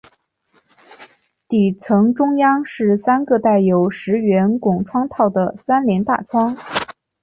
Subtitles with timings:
[1.47, 6.57] 底层中央是三个带有石圆拱窗套的三联大窗。